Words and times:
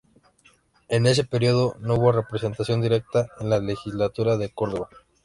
En 0.87 1.05
ese 1.05 1.25
período 1.25 1.75
no 1.79 1.93
hubo 1.93 2.11
representación 2.11 2.81
directa 2.81 3.27
en 3.39 3.51
la 3.51 3.59
Legislatura 3.59 4.35
de 4.35 4.49
Córdoba. 4.49 4.89